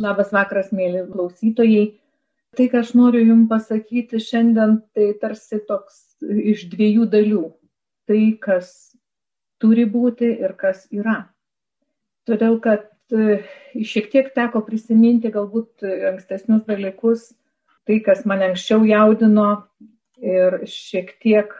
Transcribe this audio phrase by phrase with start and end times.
[0.00, 1.88] Labas vakaras, mėly klausytojai.
[2.56, 7.42] Tai, ką aš noriu Jums pasakyti šiandien, tai tarsi toks iš dviejų dalių.
[8.08, 8.70] Tai, kas
[9.60, 11.18] turi būti ir kas yra.
[12.26, 13.42] Todėl, kad e,
[13.76, 17.28] šiek tiek teko prisiminti galbūt ankstesnius dalykus,
[17.84, 19.50] tai, kas mane anksčiau jaudino
[20.20, 21.52] ir šiek tiek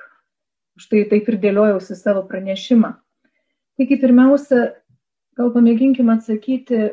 [0.80, 2.94] štai taip ir dėliojausi savo pranešimą.
[3.76, 4.70] Taigi, pirmiausia,
[5.36, 6.88] gal pamėginkime atsakyti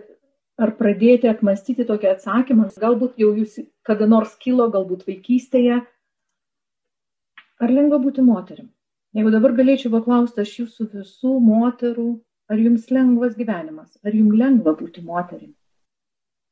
[0.58, 5.84] ar pradėti apmastyti tokį atsakymą, galbūt jau jūs kada nors kilo, galbūt vaikystėje,
[7.62, 8.72] ar lengva būti moterim?
[9.18, 12.10] Jeigu dabar galėčiau paklausti aš jūsų visų moterų,
[12.52, 15.54] ar jums lengvas gyvenimas, ar jums lengva būti moterim?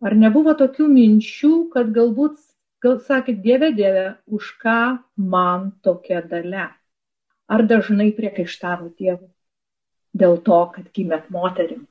[0.05, 2.39] Ar nebuvo tokių minčių, kad galbūt,
[2.83, 4.79] gal sakėt, Dieve, Dieve, už ką
[5.17, 6.69] man tokia dalė?
[7.45, 9.29] Ar dažnai priekaištavo Dievui
[10.17, 11.85] dėl to, kad gimėt moterim?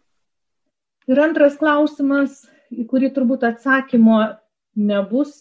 [1.10, 4.20] Ir antras klausimas, į kurį turbūt atsakymo
[4.88, 5.34] nebus,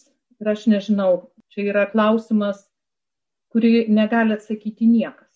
[0.44, 2.66] ir aš nežinau, čia yra klausimas,
[3.54, 5.30] kurį negali atsakyti niekas.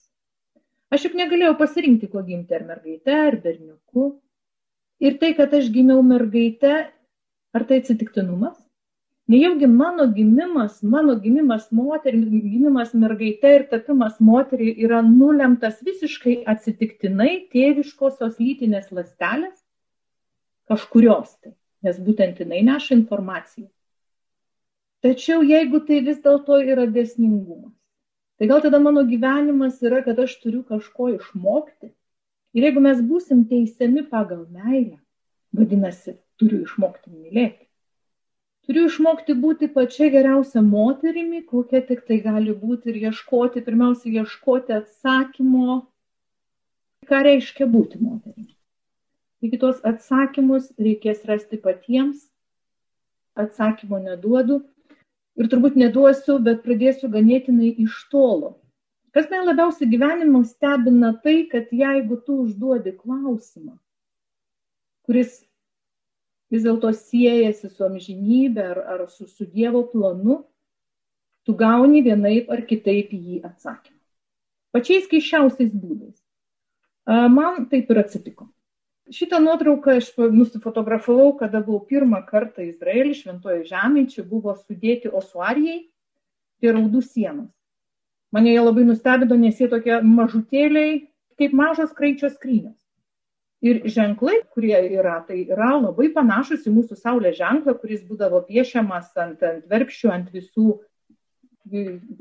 [0.91, 4.07] Aš juk negalėjau pasirinkti, kuo gimti, ar mergaite, ar berniuku.
[5.03, 6.73] Ir tai, kad aš gimiau mergaite,
[7.55, 8.57] ar tai atsitiktinumas?
[9.31, 17.33] Nejaugi mano gimimas, mano gimimas moterimi, gimimas mergaite ir tapimas moteriai yra nulemtas visiškai atsitiktinai
[17.51, 19.66] tėviškosios lytinės lastelės?
[20.71, 21.53] Kažkurios tai,
[21.85, 23.67] nes būtent jinai neša informaciją.
[25.05, 27.75] Tačiau jeigu tai vis dėlto yra desningumas,
[28.37, 31.93] tai gal tada mano gyvenimas yra, kad aš turiu kažko išmokti.
[32.57, 34.97] Ir jeigu mes būsim teisiami pagal meilę,
[35.53, 37.67] vadinasi, turiu išmokti mylėti.
[38.67, 44.75] Turiu išmokti būti pačia geriausia moterimi, kokia tik tai gali būti ir ieškoti, pirmiausia, ieškoti
[44.81, 45.77] atsakymo,
[47.07, 48.56] ką reiškia būti moterimi.
[49.41, 52.23] Taigi tuos atsakymus reikės rasti patiems.
[53.37, 54.63] Atsakymo neduodu.
[55.37, 58.55] Ir turbūt neduosiu, bet pradėsiu ganėtinai iš tolo.
[59.13, 63.77] Kas man labiausiai gyvenimo stebina tai, kad jeigu tu užduodi klausimą,
[65.05, 65.39] kuris
[66.53, 70.41] vis dėlto siejasi su amžinybė ar, ar su, su Dievo planu,
[71.45, 73.97] tu gauni vienaip ar kitaip jį atsakymą.
[74.75, 76.17] Pačiais keiščiausiais būdais.
[77.07, 78.49] Man taip ir atsitiko.
[79.13, 85.85] Šitą nuotrauką aš nusifotografavau, kada buvau pirmą kartą Izraelį, šventoje žemėje, čia buvo sudėti osuarijai
[86.59, 87.53] prie raudų sienos.
[88.35, 91.05] Mane jie labai nustebino, nes jie tokie mažutėliai,
[91.39, 92.75] kaip mažos kraičios skrynios.
[93.63, 99.15] Ir ženklai, kurie yra, tai yra labai panašus į mūsų saulės ženklą, kuris būdavo piešiamas
[99.17, 100.75] ant, ant verpščių, ant visų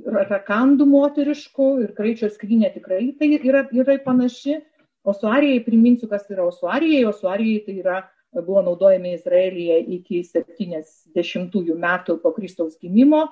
[0.06, 4.56] rakandų moteriškų ir kraičio skrynė tikrai tai yra, yra panaši
[5.06, 7.04] Osuarijai, priminsiu, kas yra osuarijai.
[7.06, 7.98] Osuarijai tai yra,
[8.42, 13.28] buvo naudojami Izraelyje iki 70 metų po Kristaus gimimo.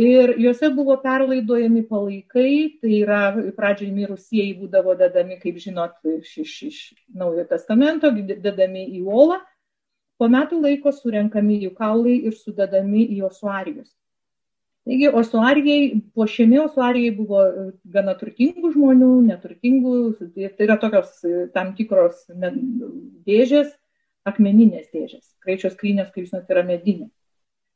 [0.00, 3.20] Ir juose buvo perlaidojami palaikai, tai yra
[3.52, 6.78] pradžiai mirusieji būdavo dedami, kaip žinot, iš, iš, iš
[7.12, 9.42] Naujojo testamento, dedami į uolą,
[10.16, 13.92] po metų laiko surenkami jų kaulai ir sudedami į osuarijus.
[14.82, 19.92] Taigi, osuarijai, puošiami osuarijai buvo e, gana turtingų žmonių, neturtingų,
[20.34, 22.24] tai yra tokios e, tam tikros
[23.28, 23.70] dėžės,
[24.26, 25.28] akmeninės dėžės.
[25.44, 27.06] Kraičios skrynės, kaip žinot, yra medinė.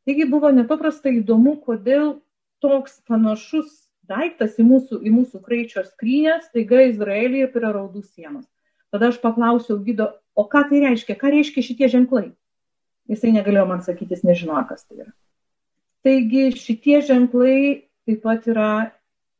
[0.06, 2.16] Taigi buvo nepaprastai įdomu, kodėl
[2.62, 3.70] toks panašus
[4.10, 8.46] daiktas į mūsų, į mūsų kraičio skrynės, taiga Izraelyje prie raudų sienos.
[8.94, 12.28] Tada aš paklausiau gydo, o ką tai reiškia, ką reiškia šitie ženklai.
[13.10, 15.12] Jisai negalėjo man sakyti, jis nežinojo, kas tai yra.
[16.06, 17.58] Taigi šitie ženklai
[18.06, 18.70] taip pat yra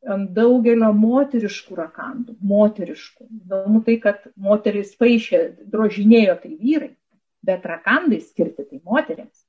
[0.07, 3.27] ant daugelio moteriškų rakandų, moteriškų.
[3.41, 5.41] Įdomu tai, kad moteris paaišė,
[5.71, 6.91] drožinėjo tai vyrai,
[7.47, 9.45] bet rakandai skirti tai moteriams.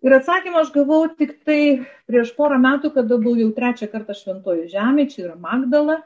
[0.00, 4.64] Ir atsakymą aš gavau tik tai prieš porą metų, kada buvau jau trečią kartą šventojo
[4.70, 5.98] žemė, čia yra Magdala.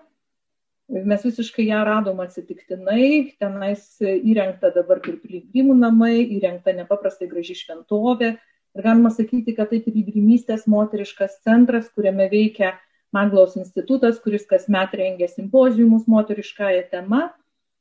[0.91, 8.35] Mes visiškai ją radom atsitiktinai, tenais įrengta dabar kaip piligrimų namai, įrengta nepaprastai graži šventovė,
[8.75, 12.73] Ir galima sakyti, kad tai piligrimystės moteriškas centras, kuriame veikia
[13.15, 17.29] Maglaus institutas, kuris kasmet rengia simpozijumus moteriškąją temą.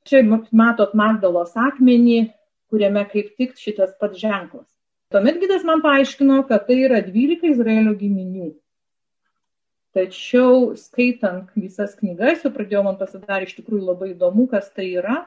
[0.06, 2.20] Čia matot Magdalos akmenį,
[2.70, 4.68] kuriame kaip tik šitas pats ženklas.
[5.14, 8.52] Tuomet gydas man paaiškino, kad tai yra 12 Izraelio giminių.
[9.94, 15.20] Tačiau skaitant visas knygas, jau pradėjau man pasidarė iš tikrųjų labai įdomu, kas tai yra.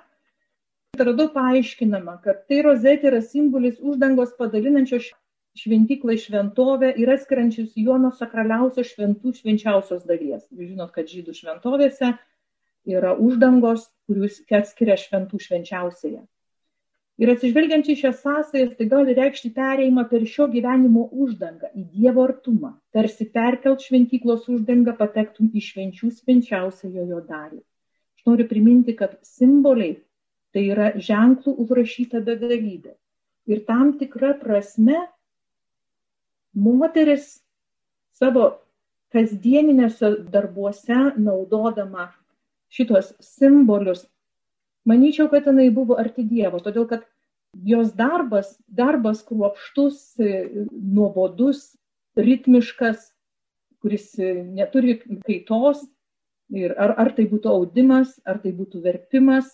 [0.98, 5.12] Radau paaiškinama, kad tai rozetė yra simbolis uždangos padalinančios
[5.56, 10.46] šventyklą į šventovę ir atskiriančius jo nuo sakraliausios šventų švenčiausios dalies.
[10.52, 12.14] Jūs žinot, kad žydų šventovėse
[12.86, 16.22] yra uždangos, kurius atskiria šventų švenčiausiai.
[17.16, 22.26] Ir atsižvelgiant į šias sąsajas, tai gali reikšti perėjimą per šio gyvenimo uždangą į Dievo
[22.28, 27.62] artumą, tarsi perkelt šventyklos uždangą patektum į švenčių švenčiausią jo dalį.
[28.18, 29.96] Aš noriu priminti, kad simboliai
[30.52, 32.92] tai yra ženklų užrašyta begalybė.
[33.48, 35.00] Ir tam tikra prasme
[36.56, 37.36] moteris
[38.16, 38.48] savo
[39.14, 42.10] kasdieninėse darbuose naudodama
[42.72, 44.06] šitos simbolius
[44.86, 47.02] Manyčiau, kad jinai buvo arti Dievo, todėl kad
[47.66, 49.98] jos darbas, darbas kruopštus,
[50.70, 51.72] nuobodus,
[52.14, 53.10] ritmiškas,
[53.82, 55.82] kuris neturi kaitos,
[56.54, 59.50] ir ar, ar tai būtų audimas, ar tai būtų verpimas,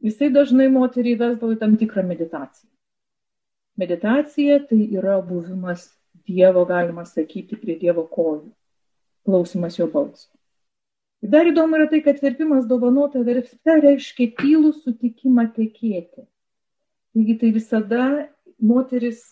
[0.00, 2.71] jisai dažnai moteriai vesdavo į tam tikrą meditaciją.
[3.76, 5.90] Meditacija tai yra buvimas
[6.26, 8.52] Dievo, galima sakyti, prie Dievo kojų,
[9.26, 10.28] klausimas jo balso.
[11.22, 16.26] Dar įdomu yra tai, kad verpimas dovanota verpste reiškia tylų sutikimą tekėti.
[17.14, 18.04] Taigi tai visada
[18.58, 19.22] moteris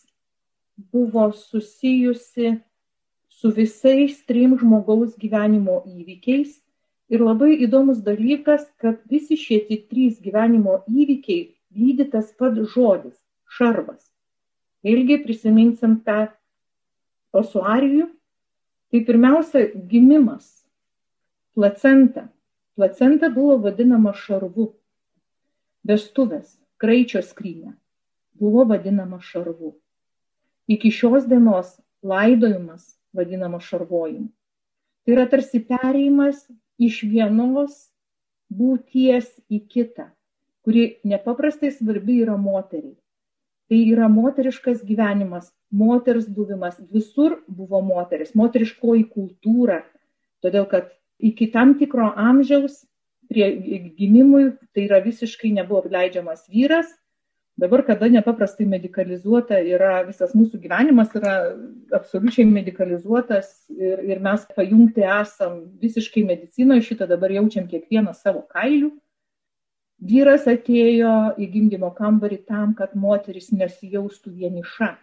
[0.92, 2.56] buvo susijusi
[3.28, 6.58] su visais trim žmogaus gyvenimo įvykiais.
[7.10, 13.19] Ir labai įdomus dalykas, kad visi šitie trys gyvenimo įvykiai lydi tas pats žodis-
[13.58, 14.04] šarvas.
[14.87, 16.31] Vėlgi prisiminsim tą
[17.37, 18.09] osuarijų.
[18.91, 20.65] Tai pirmiausia, gimimas
[21.55, 22.27] placenta.
[22.75, 24.73] Placenta buvo vadinama šarvu.
[25.87, 27.77] Vestuvės, kraičio skrynė
[28.41, 29.75] buvo vadinama šarvu.
[30.71, 34.31] Iki šios dienos laidojimas vadinama šarvojimu.
[35.05, 36.47] Tai yra tarsi pereimas
[36.81, 37.91] iš vienos
[38.50, 40.09] būties į kitą,
[40.65, 42.97] kuri nepaprastai svarbi yra moteriai.
[43.70, 49.84] Tai yra moteriškas gyvenimas, moters buvimas, visur buvo moteris, moteriškoji kultūra,
[50.43, 50.88] todėl kad
[51.22, 52.81] iki tam tikro amžiaus
[53.31, 53.46] prie
[53.94, 56.90] gimimui tai yra visiškai nebuvo leidžiamas vyras.
[57.61, 61.34] Dabar, kada nepaprastai medicalizuota yra visas mūsų gyvenimas, yra
[61.94, 68.90] absoliučiai medicalizuotas ir, ir mes pajungti esam visiškai medicinoje, šitą dabar jaučiam kiekvienas savo kailių.
[70.00, 74.94] Vyras atėjo į gimdymo kambarį tam, kad moteris nesijaustų vieniša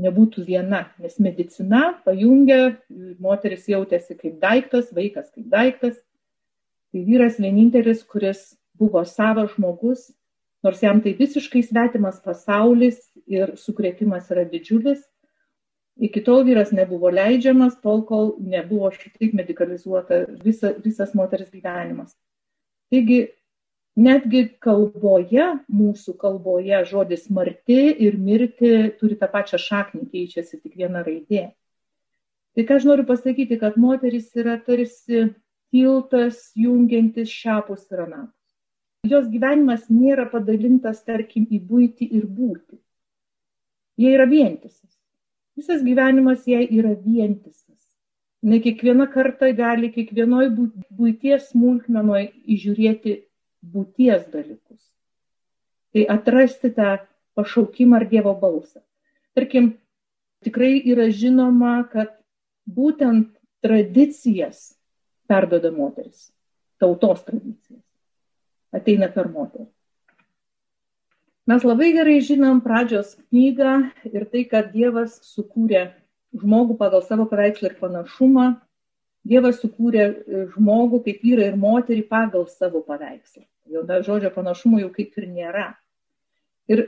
[0.00, 2.78] nebūtų viena, nes medicina pajungia,
[3.20, 5.98] moteris jautėsi kaip daiktas, vaikas kaip daiktas.
[6.92, 10.10] Tai vyras vienintelis, kuris buvo savas žmogus,
[10.64, 12.98] nors jam tai visiškai svetimas pasaulis
[13.28, 15.04] ir sukretimas yra didžiulis.
[16.02, 22.16] Iki tol vyras nebuvo leidžiamas, tol kol nebuvo šitaip medicalizuota visa, visas moters gyvenimas.
[22.92, 23.26] Taigi
[23.98, 31.04] netgi kalboje, mūsų kalboje žodis marti ir mirti turi tą pačią šaknį, keičiasi tik viena
[31.04, 31.50] raidė.
[32.52, 35.30] Tai ką aš noriu pasakyti, kad moteris yra tarsi
[35.72, 38.38] tiltas jungiantis šiapus ir anapus.
[39.08, 42.78] Jos gyvenimas nėra padalintas, tarkim, į būti ir būti.
[43.98, 44.92] Jie yra vientisas.
[45.56, 47.80] Visas gyvenimas jai yra vientisas.
[48.42, 50.48] Ne kiekviena karta gali kiekvienoj
[50.98, 52.24] būties smulkmenoj
[52.54, 53.18] įžiūrėti
[53.62, 54.80] būties dalykus.
[55.92, 56.96] Tai atrasti tą
[57.36, 58.80] pašaukimą ar Dievo balsą.
[59.36, 59.74] Tarkim,
[60.44, 62.12] tikrai yra žinoma, kad
[62.68, 63.30] būtent
[63.64, 64.72] tradicijas
[65.30, 66.30] perdoda moteris,
[66.80, 67.84] tautos tradicijas.
[68.72, 69.68] Ateina per moterį.
[71.50, 73.72] Mes labai gerai žinom pradžios knygą
[74.08, 75.90] ir tai, kad Dievas sukūrė
[76.38, 78.46] žmogų pagal savo paveikslą ir panašumą.
[79.28, 80.06] Dievas sukūrė
[80.54, 85.28] žmogų kaip vyrą ir moterį pagal savo paveikslą jau dar žodžio panašumo jau kaip ir
[85.30, 85.66] nėra.
[86.70, 86.86] Ir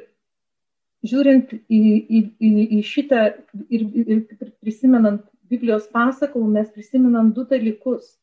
[1.04, 3.24] žiūrint į, į, į, į šitą
[3.68, 8.14] ir, ir prisimenant Biblijos pasakojimą, mes prisimenam du dalykus.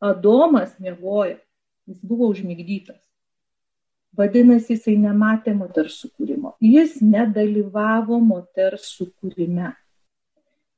[0.00, 1.36] Adomas mėgojo,
[1.86, 2.98] jis buvo užmigdytas.
[4.16, 6.56] Vadinasi, jisai nematė moters sukūrimo.
[6.64, 9.70] Jis nedalyvavo moters sukūrime.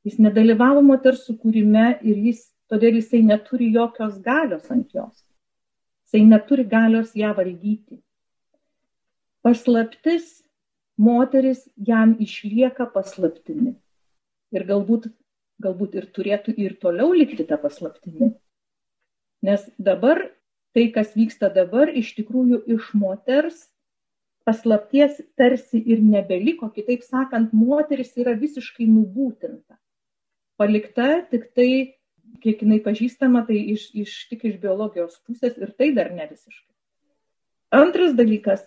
[0.05, 5.23] Jis nedalyvavo moters sukūrime ir jis, todėl jisai neturi jokios galios ant jos.
[6.13, 7.97] Jisai neturi galios ją valdyti.
[9.41, 10.43] Paslaptis
[11.01, 13.73] moteris jam išlieka paslaptimi.
[14.53, 15.09] Ir galbūt,
[15.65, 18.35] galbūt ir turėtų ir toliau likti tą paslaptimi.
[19.41, 20.21] Nes dabar
[20.77, 23.71] tai, kas vyksta dabar, iš tikrųjų iš moters
[24.45, 26.69] paslapties tarsi ir nebeliko.
[26.69, 29.81] Kitaip sakant, moteris yra visiškai nubūtinta.
[30.61, 31.97] Palikta tik tai
[32.43, 36.69] kiek jinai pažįstama, tai iš, iš, tik iš biologijos pusės ir tai dar ne visiškai.
[37.73, 38.65] Antras dalykas,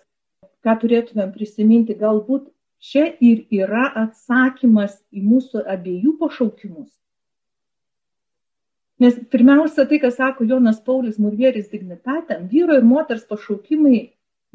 [0.66, 2.48] ką turėtumėm prisiminti, galbūt
[2.82, 6.90] čia ir yra atsakymas į mūsų abiejų pašaukimus.
[9.02, 13.98] Nes pirmiausia, tai, ką sako Jonas Paulius Murvieris dignitatam, vyro ir moters pašaukimai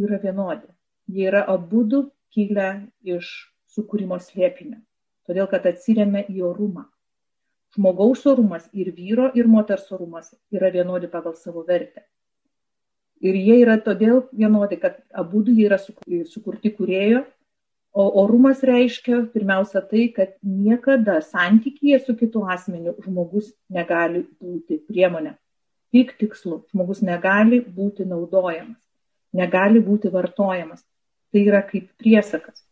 [0.02, 0.68] yra vienodi.
[1.12, 3.28] jie yra abudu kilę iš
[3.76, 4.80] sukūrimo slėpinio,
[5.28, 6.86] todėl kad atsiriame į orumą.
[7.76, 12.04] Žmogaus orumas ir vyro ir moters orumas yra vienodi pagal savo vertę.
[13.22, 17.22] Ir jie yra todėl vienodi, kad abu jie yra sukurti kurėjo,
[17.94, 25.36] o orumas reiškia pirmiausia tai, kad niekada santykyje su kitu asmeniu žmogus negali būti priemonė.
[25.92, 28.80] Tik tikslu, žmogus negali būti naudojamas,
[29.36, 30.84] negali būti vartojamas.
[31.32, 32.66] Tai yra kaip priesakas.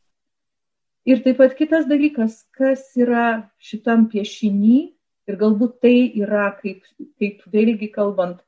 [1.09, 4.79] Ir taip pat kitas dalykas, kas yra šitam piešinį,
[5.29, 6.83] ir galbūt tai yra, kaip,
[7.21, 8.43] kaip vėlgi kalbant,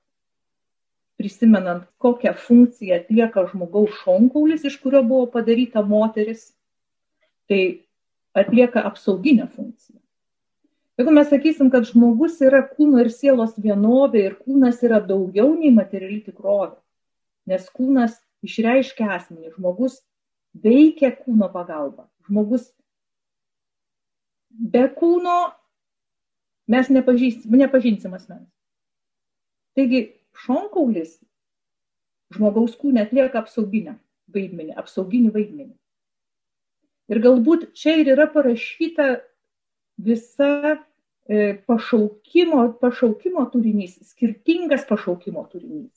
[1.21, 6.51] prisimenant, kokią funkciją atlieka žmogaus šonkaulis, iš kurio buvo padaryta moteris,
[7.49, 7.61] tai
[8.37, 9.97] atlieka apsauginę funkciją.
[10.99, 15.73] Jeigu mes sakysim, kad žmogus yra kūno ir sielos vienovė ir kūnas yra daugiau nei
[15.73, 16.75] materiali tikrovė,
[17.49, 20.01] nes kūnas išreiškia asmenį, žmogus
[20.53, 22.10] veikia kūno pagalba.
[22.31, 22.69] Žmogus
[24.51, 25.35] be kūno
[26.71, 28.47] mes nepažinsim asmens.
[29.75, 30.05] Taigi
[30.45, 31.17] šonkaulis
[32.31, 33.97] žmogaus kūne atlieka apsauginę
[34.31, 35.75] vaidmenį, apsauginį vaidmenį.
[37.11, 39.09] Ir galbūt čia ir yra parašyta
[39.99, 45.91] visa e, pašaukimo, pašaukimo turinys, skirtingas pašaukimo turinys.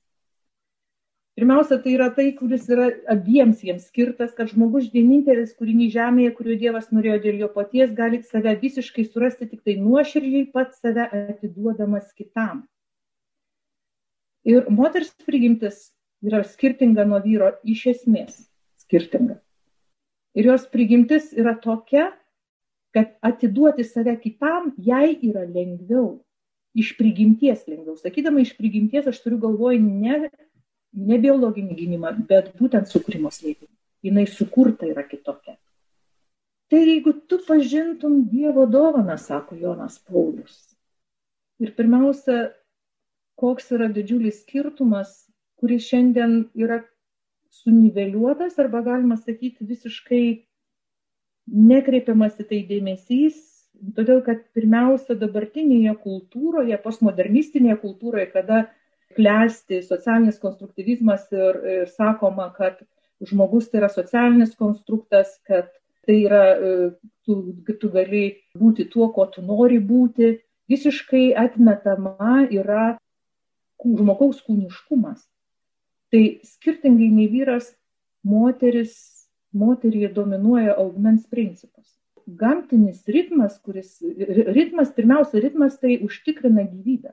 [1.34, 6.58] Pirmiausia, tai yra tai, kuris yra abiems jiems skirtas, kad žmogus vienintelis kūrinys žemėje, kuriuo
[6.60, 12.12] Dievas norėjo dėl jo paties, gali save visiškai surasti tik tai nuoširdžiai pats save atiduodamas
[12.14, 12.62] kitam.
[14.46, 15.88] Ir moters prigimtis
[16.22, 18.38] yra skirtinga nuo vyro iš esmės
[18.84, 19.40] skirtinga.
[20.38, 22.12] Ir jos prigimtis yra tokia,
[22.94, 26.20] kad atiduoti save kitam jai yra lengviau.
[26.74, 27.98] Iš prigimties lengviau.
[27.98, 30.28] Sakydama iš prigimties, aš turiu galvoj ne
[30.94, 33.72] ne biologinį gimimą, bet būtent sukūrimo slėpinį.
[34.04, 35.56] Jis sukurta yra kitokia.
[36.68, 40.56] Tai jeigu tu pažintum Dievo dovaną, sako Jonas Paulius.
[41.60, 42.52] Ir pirmiausia,
[43.38, 45.24] koks yra didžiulis skirtumas,
[45.60, 46.82] kuris šiandien yra
[47.62, 50.24] suniveliuotas arba galima sakyti visiškai
[51.46, 53.36] nekreipiamas į tai dėmesys,
[53.96, 58.64] todėl kad pirmiausia dabartinėje kultūroje, postmodernistinėje kultūroje, kada
[59.14, 62.80] klesti socialinis konstruktyvizmas ir, ir sakoma, kad
[63.24, 65.70] žmogus tai yra socialinis konstruktas, kad
[66.04, 66.90] tai yra, e,
[67.24, 67.38] tu,
[67.80, 68.24] tu gali
[68.58, 70.34] būti tuo, ko tu nori būti,
[70.70, 72.94] visiškai atmetama yra
[73.84, 75.24] žmogaus kūniškumas.
[76.12, 77.72] Tai skirtingai nei vyras,
[78.24, 78.94] moteris,
[79.54, 81.88] moteryje dominuoja augmens principas.
[82.24, 83.98] Gamtinis ritmas, kuris,
[84.56, 87.12] ritmas, pirmiausia, ritmas tai užtikrina gyvybę.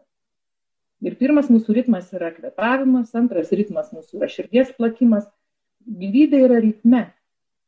[1.02, 5.26] Ir pirmas mūsų ritmas yra kvepavimas, antras ritmas mūsų yra širdies plakimas.
[5.82, 7.08] Gyvybė yra ritme.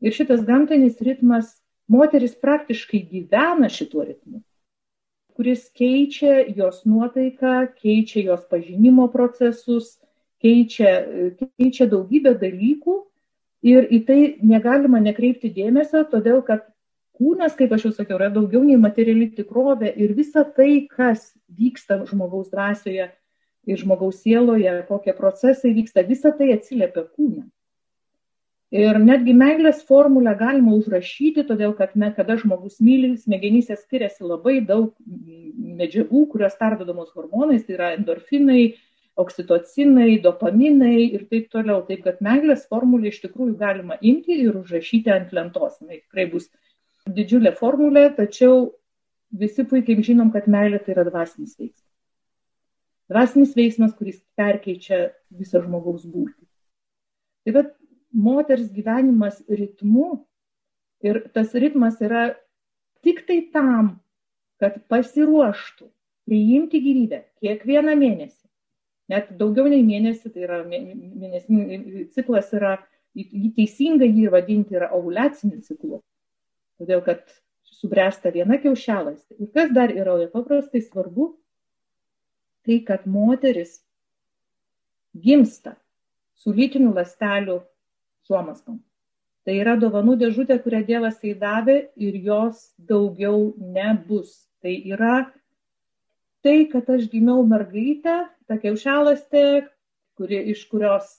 [0.06, 1.56] Ir šitas gamtinis ritmas,
[1.90, 4.44] moteris praktiškai gyvena šituo ritmu,
[5.34, 9.96] kuris keičia jos nuotaiką, keičia jos pažinimo procesus,
[10.44, 10.92] keičia,
[11.58, 13.00] keičia daugybę dalykų.
[13.64, 16.66] Ir į tai negalima nekreipti dėmesio, todėl kad
[17.16, 22.02] kūnas, kaip aš jau sakiau, yra daugiau nei materiali tikrovė ir visa tai, kas vyksta
[22.10, 23.08] žmogaus drąsioje,
[23.68, 27.46] ir žmogaus sieloje, kokie procesai vyksta, visa tai atsiliepia kūne.
[28.74, 34.56] Ir netgi meilės formulę galima užrašyti, todėl kad me, kada žmogus myli, smegenyse skiriasi labai
[34.66, 34.96] daug
[35.78, 38.74] medžiagų, kurios perdodamos hormonais, tai yra endorfinai,
[39.22, 41.84] oksitocinai, dopaminai ir taip toliau.
[41.86, 45.78] Taip kad meilės formulę iš tikrųjų galima imti ir užrašyti ant lentos.
[45.78, 46.50] Tai tikrai bus
[47.06, 48.72] didžiulė formulė, tačiau
[49.30, 51.93] visi puikiai žinom, kad meilė tai yra dvasinis veiksmas.
[53.12, 56.46] Dvasinis veiksmas, kuris perkeičia visą žmogaus būtį.
[57.44, 57.74] Tai bet
[58.14, 60.24] moters gyvenimas ritmu
[61.04, 62.30] ir tas ritmas yra
[63.04, 63.98] tik tai tam,
[64.62, 65.90] kad pasiruoštų
[66.30, 68.40] priimti gyvybę kiekvieną mėnesį.
[69.12, 72.78] Net daugiau nei mėnesį, tai yra mėnesinis ciklas yra,
[73.18, 76.00] jį teisingai jį vadinti yra ovulaciniu ciklu.
[76.80, 77.28] Todėl, kad
[77.68, 79.36] subręsta viena kiaušialastė.
[79.44, 81.34] Ir kas dar yra paprastai svarbu,
[82.64, 83.82] tai, kad moteris
[85.14, 85.76] gimsta
[86.40, 87.60] su lytinių lastelių
[88.28, 88.80] suomastom.
[89.44, 94.46] Tai yra dovanų dėžutė, kurią Dievas įdavė ir jos daugiau nebus.
[94.64, 95.26] Tai yra
[96.44, 99.68] tai, kad aš gimiau mergaitę, ta kiaušialastė,
[100.16, 101.10] kuri, iš kurios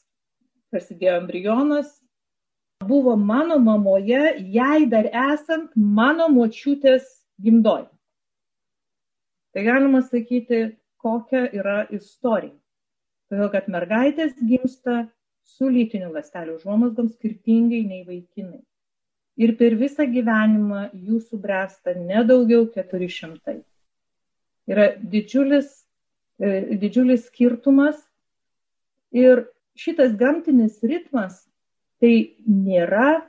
[0.73, 1.91] prasidėjo embrionas,
[2.85, 7.05] buvo mano mamoje, jai dar esant mano močiutės
[7.41, 7.87] gimdoj.
[9.55, 10.75] Tai galima sakyti,
[11.05, 12.57] kokia yra istorija.
[13.31, 15.05] Todėl, kad mergaitės gimsta
[15.45, 18.63] su lytiniu lastelių užuomasgom skirtingai nei vaikinai.
[19.41, 23.57] Ir per visą gyvenimą jų subręsta nedaugiau 400.
[24.71, 25.73] Yra didžiulis,
[26.39, 27.99] e, didžiulis skirtumas
[29.13, 31.43] ir šitas gamtinis ritmas
[32.01, 33.25] tai nėra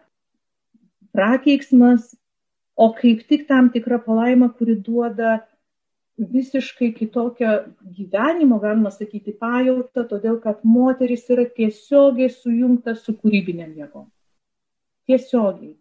[1.16, 2.14] prakeiksmas,
[2.76, 5.40] o kaip tik tam tikra palaima, kuri duoda
[6.18, 7.52] visiškai kitokią
[7.98, 14.08] gyvenimo, galima sakyti, pajautą, todėl kad moteris yra tiesiogiai sujungta su kūrybinėm jėgom.
[15.10, 15.76] Tiesiogiai.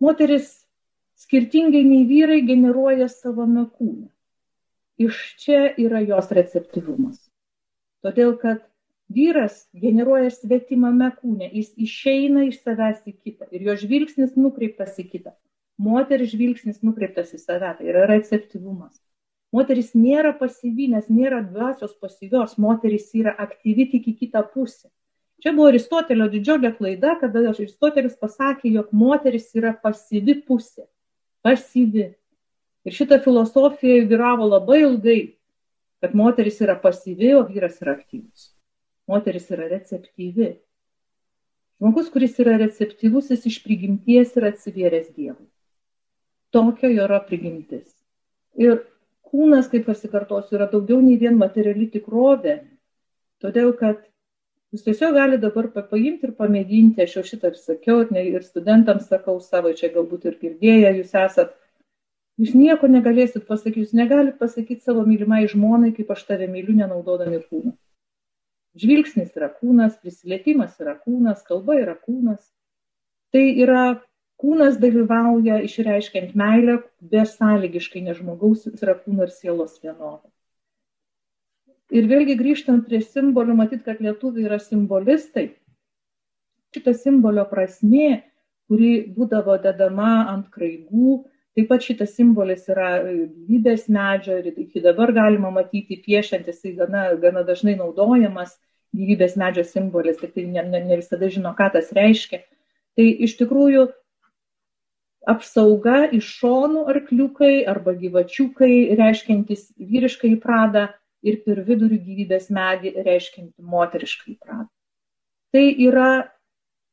[0.00, 0.54] Moteris
[1.20, 4.08] skirtingai nei vyrai generuoja savame kūne.
[5.00, 7.20] Iš čia yra jos receptyvumas.
[8.04, 8.64] Todėl kad
[9.12, 15.08] vyras generuoja svetimame kūne, jis išeina iš savęs į kitą ir jo žvilgsnis nukreiptas į
[15.12, 15.36] kitą.
[15.80, 18.96] Moteris žvilgsnis nukreiptas į save, tai yra receptyvumas.
[19.54, 24.88] Moteris nėra pasyvi, nes nėra dvasios pasyvios, moteris yra aktyvi tik į kitą pusę.
[25.42, 30.86] Čia buvo Aristotelio didžiulė klaida, kada Aristotelis pasakė, jog moteris yra pasyvi pusė.
[31.42, 32.12] Pasyvi.
[32.86, 35.20] Ir šita filosofija vyravo labai ilgai,
[36.00, 38.50] kad moteris yra pasyvi, o vyras yra aktyvus
[39.10, 40.50] moteris yra receptyvi.
[41.80, 45.48] Žmogus, kuris yra receptyvus, jis iš prigimties yra atsivėręs Dievui.
[46.54, 47.88] Tokia jo yra prigimtis.
[48.58, 48.82] Ir
[49.30, 52.60] kūnas, kaip pasikartosiu, yra daugiau nei vien materiali tikrovė.
[53.40, 54.02] Todėl, kad
[54.74, 58.44] jūs tiesiog galite dabar paimti ir pamėginti, aš jau šitą ir sakiau, ir, ne, ir
[58.46, 61.54] studentams sakau savo, čia galbūt ir girdėję, jūs esat,
[62.40, 67.42] jūs nieko negalėsit pasakyti, jūs negalite pasakyti savo mylimai žmonai, kaip aš tave myliu, nenaudodami
[67.46, 67.74] kūną.
[68.78, 72.42] Žvilgsnis yra kūnas, prisilietimas yra kūnas, kalba yra kūnas.
[73.34, 73.82] Tai yra
[74.40, 76.78] kūnas dalyvauja išreiškiant meilę
[77.12, 80.28] besąlygiškai, nes žmogaus yra kūno ir sielos vienovė.
[81.90, 85.50] Ir vėlgi grįžtant prie simbolių, matyt, kad lietuviai yra simbolistai.
[86.70, 88.22] Šita simbolio prasme,
[88.70, 91.24] kuri būdavo dedama ant kraigų,
[91.58, 97.08] Taip pat šitas simbolis yra gyvybės medžio ir iki dabar galima matyti piešiant, jisai gana,
[97.18, 98.54] gana dažnai naudojamas
[98.94, 102.44] gyvybės medžio simbolis, tik tai ne, ne, ne visada žino, ką tas reiškia.
[102.94, 103.88] Tai iš tikrųjų
[105.28, 110.88] apsauga iš šonų arkliukai arba gyvačiukai reiškiantis vyriškai pradą
[111.26, 114.70] ir per vidurį gyvybės medį reiškianti moteriškai pradą.
[115.52, 116.10] Tai yra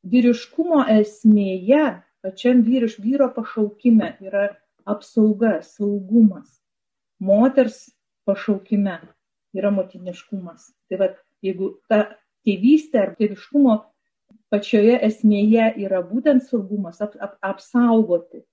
[0.07, 1.85] vyriškumo esmėje
[2.25, 4.49] pačiam vyriš, vyro pašaukime yra
[4.87, 6.59] apsauga, saugumas.
[7.19, 7.87] Moters
[8.27, 8.99] pašaukime
[9.55, 10.71] yra motiniškumas.
[10.89, 13.77] Tai vad, jeigu ta tėvystė ar tėviškumo
[14.53, 18.43] pačioje esmėje yra būtent saugumas, ap, ap, apsaugoti,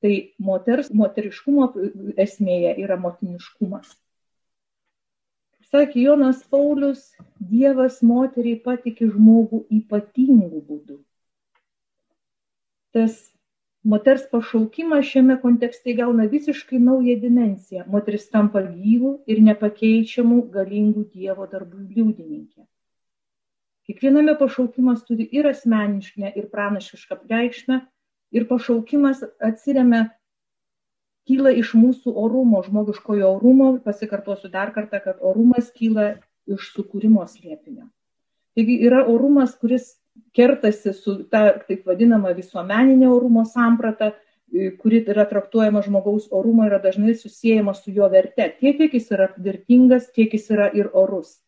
[0.00, 1.72] tai moters, moteriškumo
[2.20, 3.92] esmėje yra motiniškumas.
[5.70, 10.98] Sakė Jonas Paulius, Dievas moteriai patikė žmogų ypatingų būdų
[12.92, 13.32] tas
[13.84, 17.86] moters pašaukimas šiame kontekste įgauna visiškai naują dimensiją.
[17.94, 22.66] Moteris tampa gyvų ir nepakeičiamų galingų Dievo darbų liudininkė.
[23.90, 27.80] Kiekviename pašaukimas turi ir asmenišką, ir pranašišką reikšmę,
[28.30, 30.04] ir pašaukimas atsiriame,
[31.26, 37.88] kyla iš mūsų orumo, žmogiškojo orumo, pasikartosiu dar kartą, kad orumas kyla iš sukūrimo slėpinio.
[38.54, 39.96] Taigi yra orumas, kuris
[40.38, 44.12] kertasi su ta taip vadinama visuomeninė orumo samprata,
[44.54, 48.52] e, kuri yra traktuojama žmogaus orumo, yra dažnai susijęjama su jo verte.
[48.62, 51.40] Tiek, kiek jis yra vertingas, tiek jis yra ir orus.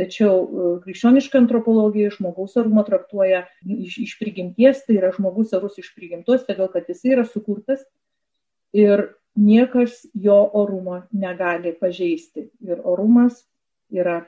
[0.00, 5.90] Tačiau e, krikščioniška antropologija žmogaus orumą traktuoja iš, iš prigimties, tai yra žmogus orus iš
[5.92, 7.82] prigimtos, todėl kad jis yra sukurtas
[8.72, 12.48] ir niekas jo orumo negali pažeisti.
[12.64, 13.42] Ir orumas
[13.92, 14.22] yra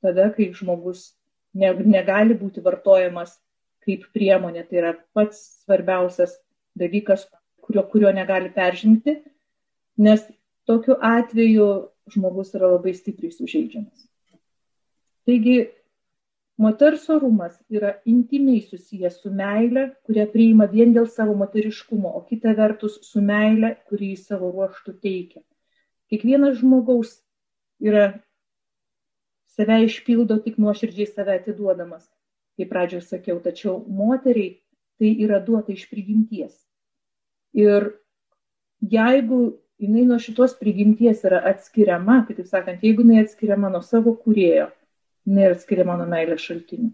[0.00, 1.12] tada, kai žmogus
[1.52, 3.36] ne, negali būti vartojamas
[3.84, 4.64] kaip priemonė.
[4.64, 6.38] Tai yra pats svarbiausias
[6.78, 7.26] dalykas,
[7.64, 9.18] kurio, kurio negali peržengti,
[10.00, 10.24] nes
[10.68, 11.68] tokiu atveju
[12.14, 14.07] žmogus yra labai stipriai sužeidžiamas.
[15.28, 15.58] Taigi,
[16.56, 22.54] moters orumas yra intimiai susijęs su meile, kurią priima vien dėl savo moteriškumo, o kita
[22.56, 25.42] vertus su meile, kurį į savo ruoštų teikia.
[26.08, 27.12] Kiekvienas žmogaus
[27.84, 28.06] yra
[29.52, 32.08] save išpildo tik nuoširdžiai save atiduodamas,
[32.56, 34.56] kaip pradžioje sakiau, tačiau moteriai
[34.96, 36.56] tai yra duota iš prigimties.
[37.52, 37.90] Ir
[38.80, 39.42] jeigu
[39.76, 44.70] jinai nuo šitos prigimties yra atskiriama, kitaip sakant, jeigu jinai atskiriama nuo savo kūrėjo,
[45.36, 46.90] yra atskiriama nuo meilės šaltinių.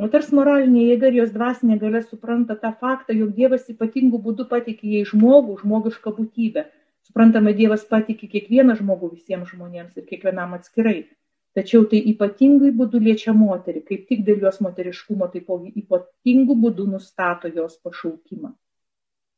[0.00, 4.94] Moters moralinė jėga ir jos dvasinė galia supranta tą faktą, jog Dievas ypatingų būdų patikė
[4.94, 6.64] jai žmogų, žmogišką būtybę.
[7.04, 11.10] Suprantama, Dievas patikė kiekvieną žmogų visiems žmonėms ir kiekvienam atskirai.
[11.52, 17.50] Tačiau tai ypatingai būdu liečia moterį, kaip tik dėl jos moteriškumo, taipogi ypatingų būdų nustato
[17.52, 18.54] jos pašaukimą.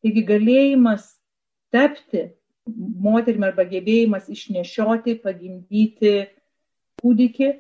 [0.05, 1.09] Taigi galėjimas
[1.75, 2.29] tapti
[3.07, 6.15] moterimi arba gebėjimas išnešioti, pagimdyti
[7.03, 7.51] kūdikį,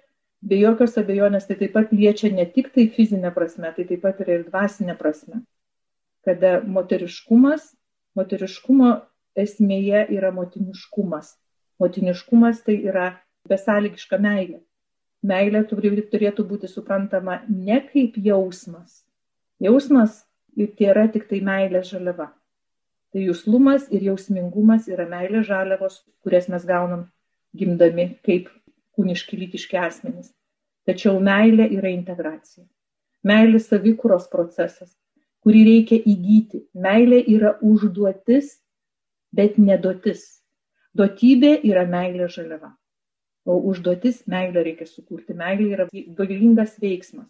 [0.44, 4.20] be jokios abejonės tai taip pat liečia ne tik tai fizinę prasme, tai taip pat
[4.24, 5.40] yra ir dvasinė prasme.
[6.24, 7.72] Kada moteriškumas,
[8.16, 8.92] moteriškumo
[9.36, 11.34] esmėje yra motiniškumas.
[11.80, 13.08] Motiniškumas tai yra
[13.50, 14.60] besąlygiška meilė.
[15.24, 19.02] Meilė turėtų būti suprantama ne kaip jausmas.
[19.60, 20.22] Jausmas
[20.54, 22.30] tai yra tik tai meilės žaliava.
[23.14, 27.06] Tai jūslumas ir jausmingumas yra meilės žaliavos, kurias mes gaunam
[27.56, 28.50] gimdami kaip
[28.96, 30.32] kūniški lytiški asmenys.
[30.84, 32.64] Tačiau meilė yra integracija.
[33.24, 34.92] Meilė savikūros procesas,
[35.44, 36.64] kurį reikia įgyti.
[36.76, 38.58] Meilė yra užduotis,
[39.32, 40.42] bet nedotis.
[40.94, 42.74] Duotybė yra meilė žaliava.
[43.44, 45.36] O užduotis meilę reikia sukurti.
[45.36, 47.28] Meilė yra galingas veiksmas.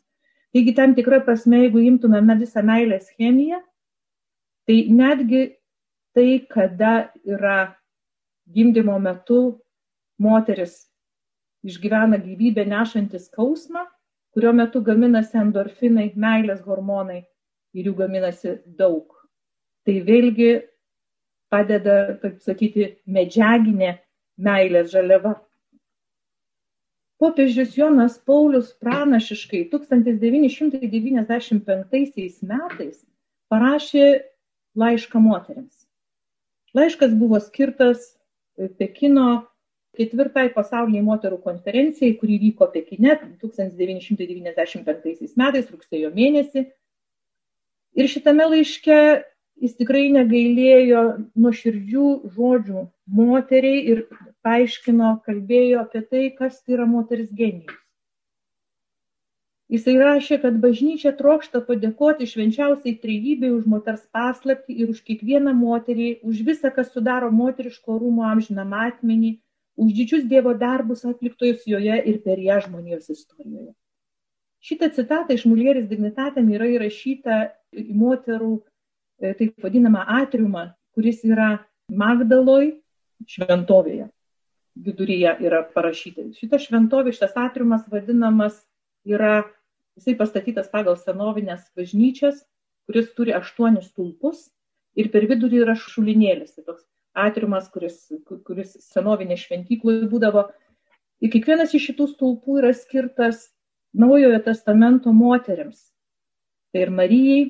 [0.55, 3.59] Taigi tam tikrą prasme, jeigu imtumėme visą meilės chemiją,
[4.69, 5.57] tai netgi
[6.15, 7.75] tai, kada yra
[8.55, 9.41] gimdymo metu
[10.23, 10.85] moteris
[11.65, 13.87] išgyvena gyvybę nešantis skausmą,
[14.35, 17.23] kurio metu gaminasi endorfinai, meilės hormonai
[17.75, 19.11] ir jų gaminasi daug.
[19.85, 20.53] Tai vėlgi
[21.53, 23.99] padeda, taip sakyti, medžiaginė
[24.41, 25.37] meilės žaliava
[27.25, 33.07] popiežius Jonas Paulius pranašiškai 1995 metais
[33.49, 34.07] parašė
[34.77, 35.87] laišką moteriams.
[36.75, 38.19] Laiškas buvo skirtas
[38.79, 39.47] Pekino
[39.99, 46.67] ketvirtai pasauliniai moterų konferencijai, kuri vyko Pekine 1995 metais rugsėjo mėnesį.
[47.95, 48.99] Ir šitame laiške
[49.63, 51.05] jis tikrai negailėjo
[51.39, 52.83] nuoširdžių žodžių
[53.21, 54.03] moteriai ir
[54.45, 57.81] paaiškino, kalbėjo apie tai, kas tai yra moteris genijus.
[59.73, 66.09] Jisai rašė, kad bažnyčia trokšta padėkoti švenčiausiai trejybei už moters paslapti ir už kiekvieną moterį,
[66.23, 69.39] už visą, kas sudaro moteriško rūmo amžiną matmenį,
[69.81, 73.73] už didžius Dievo darbus atliktojus joje ir per ją žmonijos istorijoje.
[74.65, 77.41] Šitą citatą iš Mulieris Dignitatėm yra įrašyta
[77.77, 78.55] į moterų
[79.19, 82.73] E, taip vadinamą atriumą, kuris yra Magdaloj
[83.31, 84.09] šventovėje.
[84.85, 86.27] Viduryje yra parašyta.
[86.35, 88.57] Šitas šventovė, šitas atriumas vadinamas
[89.07, 89.45] yra,
[89.95, 92.43] jisai pastatytas pagal senovinės bažnyčias,
[92.89, 94.49] kuris turi aštuonis stulpus
[94.99, 96.57] ir per vidurį yra šulinėlis.
[96.57, 96.83] Tai toks
[97.15, 97.97] atriumas, kuris,
[98.47, 100.49] kuris senovinė šventykloje būdavo.
[101.23, 103.49] Ir kiekvienas iš šitų stulpų yra skirtas
[103.95, 105.79] Naujojo testamento moteriams.
[106.75, 107.43] Tai ir Marijai,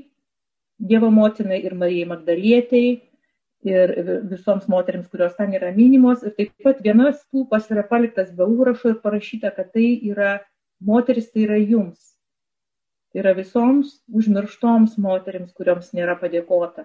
[0.77, 2.89] Dievo motinai ir Marijai Magdalietei
[3.65, 3.93] ir
[4.29, 6.23] visoms moteriams, kurios ten yra minimos.
[6.23, 10.35] Ir taip pat vienas stulpas yra paliktas be užrašo ir parašyta, kad tai yra
[10.85, 12.13] moteris, tai yra jums.
[13.13, 16.85] Tai yra visoms užmirštoms moteriams, kurioms nėra padėkota.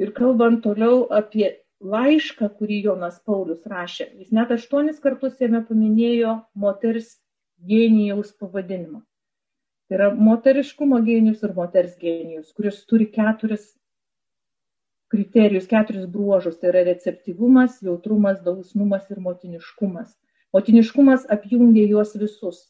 [0.00, 1.52] Ir kalbant toliau apie
[1.84, 7.18] laišką, kurį Jonas Paulius rašė, jis net aštuonis kartus jame paminėjo moters
[7.68, 9.04] genijaus pavadinimą.
[9.88, 13.74] Tai yra moteriškumo genijus ir moters genijus, kuris turi keturis
[15.12, 16.56] kriterijus, keturis bruožus.
[16.60, 20.14] Tai yra receptyvumas, jautrumas, dausnumas ir motiniškumas.
[20.56, 22.64] Motiniškumas apjungia juos visus.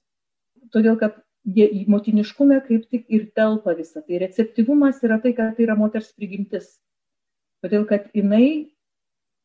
[0.74, 4.02] Todėl, kad jie į motiniškumą kaip tik ir telpa visą.
[4.02, 6.74] Tai receptyvumas yra tai, kad tai yra moters prigimtis.
[7.64, 8.74] Todėl, kad jinai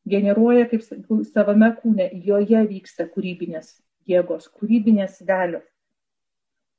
[0.10, 0.84] generuoja kaip
[1.29, 3.77] savame kūne, joje vyksta kūrybinės
[4.10, 5.63] jėgos, kūrybinės galios.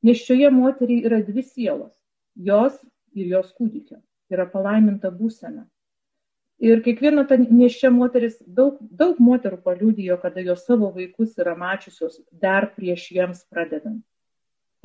[0.05, 1.95] Neščioje moteriai yra dvi sielos-
[2.49, 2.77] jos
[3.15, 4.01] ir jos kūdikio.
[4.31, 5.65] Yra palaiminta būsena.
[6.61, 12.21] Ir kiekviena ta neščia moteris, daug, daug moterų paliudijo, kada jos savo vaikus yra mačiusios
[12.33, 14.05] dar prieš jiems pradedant.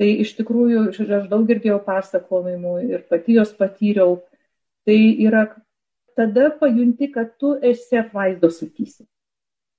[0.00, 4.22] Tai iš tikrųjų, aš daug girdėjau pasakojimų ir pati jos patyriau.
[4.86, 4.96] Tai
[5.28, 5.44] yra
[6.16, 9.04] tada pajunti, kad tu esi apvaizdos sakysi.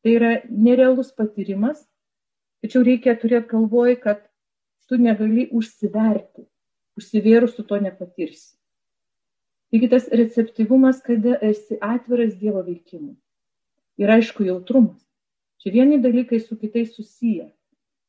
[0.03, 1.81] Tai yra nerealus patyrimas,
[2.61, 4.21] tačiau reikia turėti galvoj, kad
[4.87, 6.45] tu negali užsiverti.
[6.97, 8.55] Užsivėrus tu to nepatirsi.
[9.67, 13.17] Taigi tas receptyvumas, kada esi atviras Dievo veikimui.
[13.99, 15.01] Ir aišku, jautrumas.
[15.61, 17.49] Čia vieni dalykai su kitais susiję.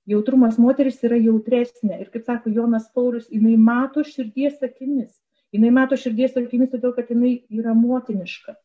[0.08, 1.98] Jautrumas moteris yra jautresnė.
[2.00, 5.16] Ir kaip sako Jonas Paulius, jinai mato širdies akimis.
[5.54, 8.56] Jinai mato širdies akimis todėl, kad jinai yra motiniška.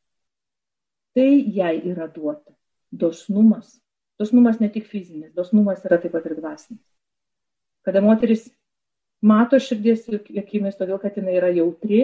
[1.15, 2.51] Tai jai yra duota.
[2.91, 3.77] Dosnumas.
[4.19, 6.83] Dosnumas ne tik fizinis, dosnumas yra taip pat ir dvasinis
[7.83, 8.47] kada moteris
[9.21, 10.07] mato širdies
[10.39, 12.03] akimis, todėl kad jinai yra jautri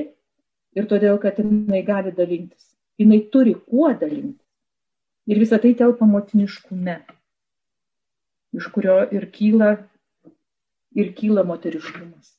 [0.75, 2.73] ir todėl kad jinai gali dalintis.
[2.99, 4.45] Jinai turi kuo dalintis.
[5.29, 6.99] Ir visą tai telpa motiniškume.
[8.57, 9.75] iš kurio ir kyla,
[10.97, 12.38] ir kyla moteriškumas.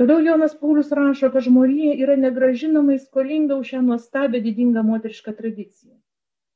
[0.00, 5.98] Toliau Jonas Paulius rašo, kad žmonija yra negražinamai skolinga už šią nuostabią didingą moterišką tradiciją.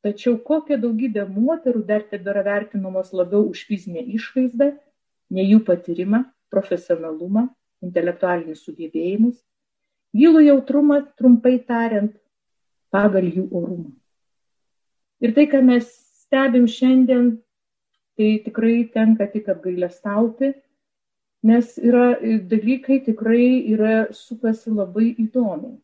[0.07, 4.71] Tačiau kokia daugybė moterų dar tebėra vertinamos labiau už fizinę išvaizdą,
[5.35, 6.23] ne jų patyrimą,
[6.53, 7.49] profesionalumą,
[7.85, 9.37] intelektualinius sugebėjimus,
[10.17, 12.15] gilų jautrumą, trumpai tariant,
[12.95, 13.91] pagal jų orumą.
[15.21, 15.91] Ir tai, ką mes
[16.23, 17.35] stebim šiandien,
[18.17, 20.55] tai tikrai tenka tik apgailestauti,
[21.47, 22.17] nes yra
[22.51, 25.77] dalykai tikrai yra supasi labai įdomiai.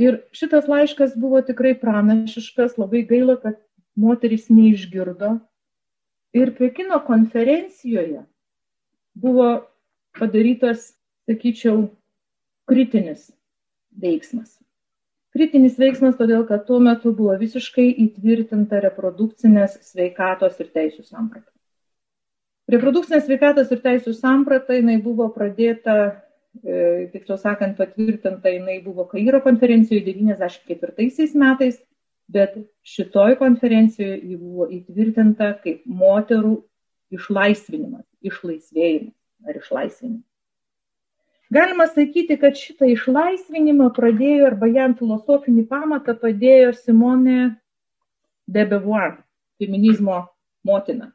[0.00, 3.58] Ir šitas laiškas buvo tikrai pranašiškas, labai gaila, kad
[3.96, 5.36] moteris neišgirdo.
[6.32, 8.24] Ir Pekino konferencijoje
[9.12, 9.48] buvo
[10.16, 10.94] padarytas,
[11.28, 11.90] sakyčiau,
[12.68, 13.28] kritinis
[14.00, 14.56] veiksmas.
[15.32, 21.50] Kritinis veiksmas todėl, kad tuo metu buvo visiškai įtvirtinta reprodukcinės sveikatos ir teisų samprata.
[22.72, 25.96] Reprodukcinės sveikatos ir teisų samprata jinai buvo pradėta,
[26.64, 31.76] e, tiksliau sakant, patvirtinta jinai buvo Kairo konferencijoje 94 metais,
[32.32, 36.56] bet šitoj konferencijoje ji buvo įtvirtinta kaip moterų
[37.12, 40.28] išlaisvinimas, išlaisvėjimas ar išlaisvinimas.
[41.52, 47.50] Galima sakyti, kad šitą išlaisvinimą pradėjo arba jam filosofinį pamatą padėjo Simone
[48.48, 49.18] de Beauvoir,
[49.60, 50.22] feminizmo
[50.64, 51.12] motina.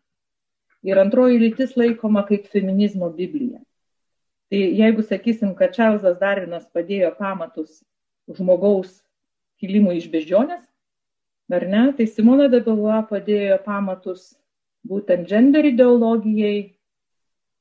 [0.85, 3.59] Ir antroji lytis laikoma kaip feminizmo Biblija.
[4.47, 7.81] Tai jeigu sakysim, kad Čarlzas Darvinas padėjo pamatus
[8.37, 9.01] žmogaus
[9.59, 10.61] kilimui iš beždžionės,
[11.51, 14.35] ar ne, tai Simona Beauvoir padėjo pamatus
[14.87, 16.57] būtent gender ideologijai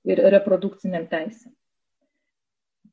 [0.07, 1.56] ir reprodukciniam teisėm.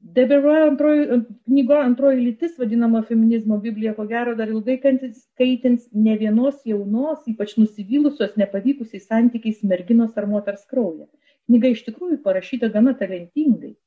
[0.04, 1.04] Deberoje antroji,
[1.48, 4.76] knygo antroji lytis, vadinama feminizmo Biblija, ko gero dar ilgai
[5.16, 11.08] skaitins ne vienos jaunos, ypač nusivylusios, nepavykusiais santykiais merginos ar moters kraują.
[11.48, 13.78] Knyga iš tikrųjų parašyta gana talentingai.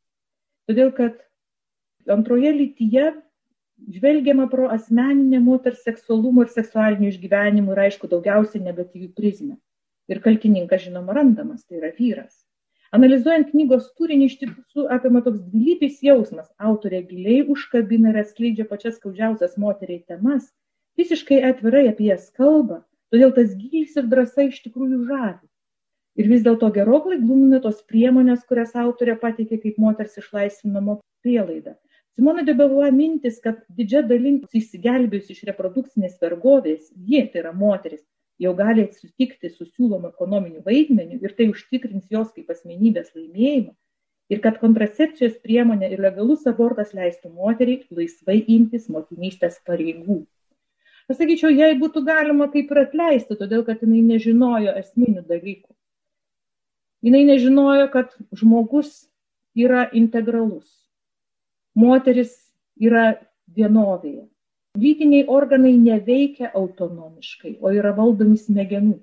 [0.65, 1.21] Todėl, kad
[2.09, 3.13] antroje lytyje
[3.99, 9.61] žvelgiama pro asmeninę moters seksualumo ir seksualinių išgyvenimų ir aišku daugiausiai negatyvių prizmę.
[10.09, 12.46] Ir kaltininkas žinoma randamas, tai yra vyras.
[12.95, 16.47] Analizuojant knygos turinį iš tiesų apima toks dvilypis jausmas.
[16.63, 20.53] Autorė giliai užkabina ir atskleidžia pačias skaudžiausias moteriai temas,
[21.01, 25.45] visiškai atvirai apie jas kalba, todėl tas gylis ir drąsa iš tikrųjų žavi.
[26.17, 31.75] Ir vis dėlto gerokai glumina tos priemonės, kurias autorė pateikė kaip moters išlaisvinamo prielaidą.
[32.17, 38.07] Simona de Beauvoir mintis, kad didžia dalim įsigelbėjus iš reprodukcinės vergovės, ji, tai yra moteris,
[38.43, 43.73] jau gali sutikti su siūlomu ekonominiu vaidmeniu ir tai užtikrins jos kaip asmenybės laimėjimą
[44.33, 50.25] ir kad kontracepcijos priemonė ir legalus abortas leistų moteriai laisvai imtis motinystės pareigų.
[51.07, 55.71] Aš sakyčiau, jei būtų galima kaip ir atleisti, todėl kad jinai nežinojo esminių dalykų.
[57.07, 59.05] Jinai nežinojo, kad žmogus
[59.55, 60.67] yra integralus.
[61.79, 62.35] Moteris
[62.83, 63.13] yra
[63.55, 64.27] vienovėje
[64.79, 68.99] lytiniai organai neveikia autonomiškai, o yra valdomi smegenų.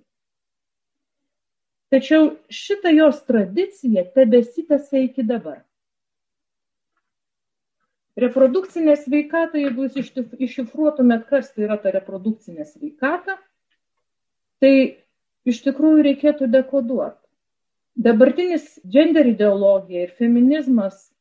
[1.94, 5.60] Tačiau šita jos tradicija tebesitęsia iki dabar.
[8.18, 13.40] Reprodukcinė sveikata, jeigu jūs iššifruotumėt, kas tai yra ta reprodukcinė sveikata,
[14.62, 14.74] tai
[15.50, 17.18] iš tikrųjų reikėtų dekoduoti.
[17.94, 21.12] Dabartinis gender ideologija ir feminizmas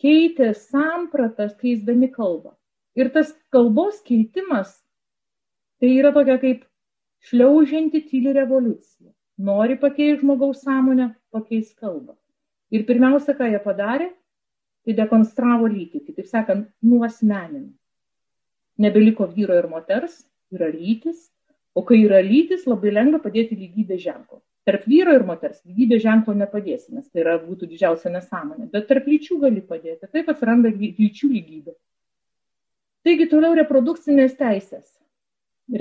[0.00, 2.52] keitė sampratas, keisdami kalbą.
[2.98, 4.74] Ir tas kalbos keitimas
[5.80, 6.64] tai yra tokia kaip
[7.26, 9.10] šliaužianti tyli revoliucija.
[9.42, 12.14] Nori pakeisti žmogaus sąmonę, pakeis kalbą.
[12.70, 14.10] Ir pirmiausia, ką jie padarė,
[14.84, 17.72] tai dekonstravo lytį, kitaip sakant, nuosmenino.
[18.78, 20.22] Nebeliko vyro ir moters,
[20.54, 21.28] yra lytis,
[21.74, 24.42] o kai yra lytis, labai lengva padėti lygybę ženklo.
[24.66, 29.08] Tarp vyro ir moters lygybė ženklo nepadėsi, nes tai yra, būtų didžiausia nesąmonė, bet tarp
[29.10, 30.06] lyčių gali padėti.
[30.06, 31.74] Taip atsiranda lyčių lygybė.
[33.02, 34.86] Taigi toliau reprodukcinės teisės.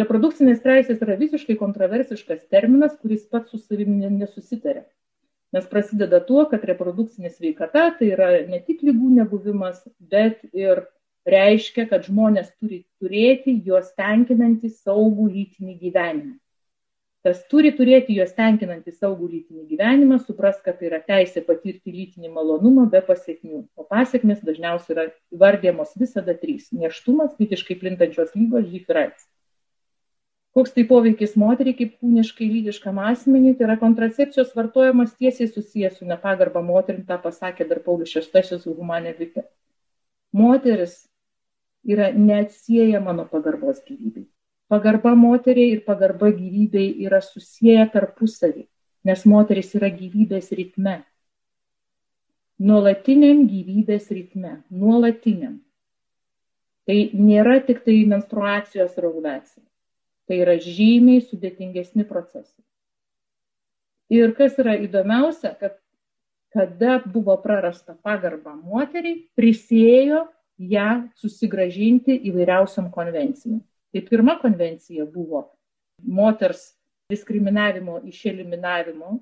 [0.01, 4.85] Reprodukcinės teisės yra visiškai kontroversiškas terminas, kuris pats su savimi nesusitarė.
[5.51, 10.85] Nes prasideda tuo, kad reprodukcinė sveikata tai yra ne tik lygų nebuvimas, bet ir
[11.27, 16.37] reiškia, kad žmonės turi turėti juos tenkinantį saugų lytinį gyvenimą
[17.25, 22.31] kas turi turėti juos tenkinantį saugų lytinį gyvenimą, supras, kad tai yra teisė patirti lytinį
[22.33, 23.61] malonumą be pasiekmių.
[23.77, 25.05] O pasiekmes dažniausiai yra
[25.43, 28.65] vardėmos visada trys- neštumas, kritiškai plintančios lygos,
[29.03, 29.27] aids.
[30.51, 36.05] Koks tai poveikis moteriai kaip kūniškai lytiškam asmeniui, tai yra kontracepcijos vartojimas tiesiai susijęs su
[36.05, 39.45] nepagarba moterim, tą pasakė dar Paulius VI humanė vykė.
[40.33, 41.07] Moteris
[41.85, 44.27] yra neatsiejama nuo pagarbos gyvybei
[44.71, 48.67] pagarba moteriai ir pagarba gyvybei yra susiję tarpusavį.
[49.03, 51.01] nes moteris yra gyvybės ritme.
[52.61, 55.57] Nuolatiniam gyvybės ritme, nuolatiniam.
[56.85, 59.63] Tai nėra tik tai menstruacijos ir ovulacija.
[60.29, 62.61] Tai yra žymiai sudėtingesni procesai.
[64.11, 65.79] Ir kas yra įdomiausia, kad
[66.51, 70.25] kada buvo prarasta pagarba moteriai, prisėjo
[70.59, 73.61] ją susigražinti įvairiausiam konvencijom.
[73.91, 75.45] Tai pirma konvencija buvo
[76.01, 76.71] moters
[77.11, 79.17] diskriminavimo išeliminavimo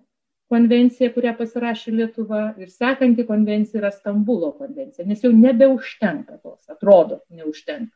[0.49, 7.21] konvencija, kurią pasirašė Lietuva ir sekanti konvencija yra Stambulo konvencija, nes jau nebeužtenka tos, atrodo,
[7.29, 7.93] neužtenka.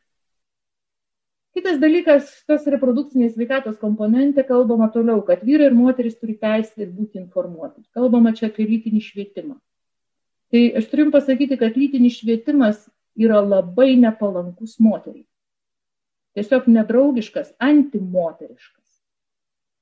[1.54, 7.20] Kitas dalykas, tas reprodukcinės sveikatos komponentė, kalbama toliau, kad vyrai ir moteris turi teisę būti
[7.20, 7.84] informuoti.
[7.94, 9.54] Kalbama čia apie lytinį švietimą.
[10.50, 12.82] Tai aš turiu pasakyti, kad lytinis švietimas
[13.14, 15.22] yra labai nepalankus moteriai.
[16.34, 18.82] Tiesiog nedraugiškas, antimoteriškas.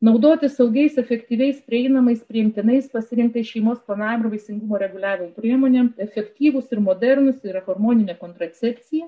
[0.02, 7.44] Naudoti saugiais, efektyviais, prieinamais, priimtinais, pasirinktais šeimos planavimo ir vaisingumo reguliavimo priemonėm, efektyvus ir modernus
[7.46, 9.06] yra hormoninė kontracepcija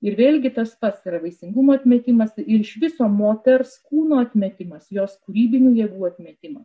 [0.00, 5.74] Ir vėlgi tas pats yra vaisingumo atmetimas ir iš viso moters kūno atmetimas, jos kūrybinių
[5.76, 6.64] jėgų atmetimas.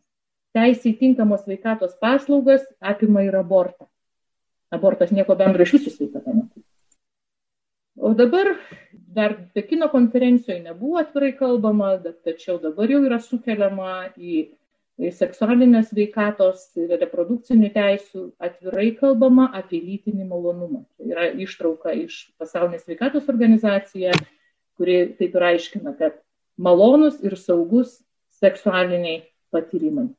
[0.55, 3.89] Teisė į tinkamos sveikatos paslaugas apima ir abortą.
[4.71, 6.44] Abortas nieko bendro iš visų sveikata neturi.
[7.97, 8.59] O dabar
[8.91, 14.49] dar Pekino konferencijoje nebuvo atvirai kalbama, tačiau dabar jau yra sukeliama į
[15.15, 20.83] seksualinės veikatos ir reprodukcinių teisų atvirai kalbama apie lytinį malonumą.
[20.97, 24.11] Tai yra ištrauka iš pasaulinės veikatos organizacija,
[24.75, 26.19] kuri taip ir aiškina, kad
[26.59, 28.01] malonus ir saugus
[28.39, 30.09] seksualiniai patyrimai.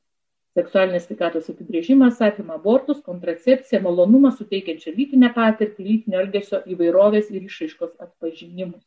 [0.57, 7.99] Seksualinės sveikatos apibrėžimas apima abortus, kontracepciją, malonumą suteikiančią lytinę patirtį, lytinio elgesio įvairovės ir išaiškos
[8.01, 8.81] atpažinimus.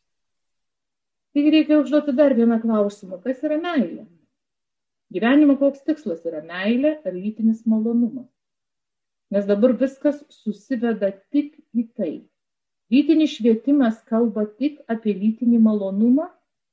[1.35, 3.19] Taigi reikia užduoti dar vieną klausimą.
[3.21, 4.07] Kas yra meilė?
[5.13, 8.27] Gyvenimo koks tikslas yra meilė ar lytinis malonumas.
[9.29, 12.13] Nes dabar viskas susiveda tik į tai.
[12.89, 16.31] Lytinis švietimas kalba tik apie lytinį malonumą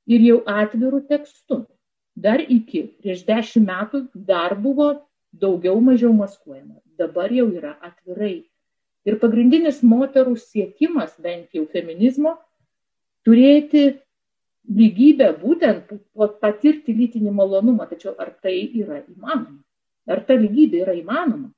[0.09, 1.67] ir jau atvirų tekstų.
[2.17, 4.89] Dar iki, prieš dešimt metų, dar buvo
[5.37, 6.81] daugiau mažiau maskuojama.
[6.97, 8.47] Dabar jau yra atvirai.
[9.07, 12.35] Ir pagrindinis moterų siekimas, bent jau feminizmo,
[13.27, 13.85] turėti
[14.67, 15.93] lygybę būtent
[16.41, 19.61] patirti lytinį malonumą, tačiau ar tai yra įmanoma?
[20.07, 21.53] Ar ta lygybė yra įmanoma?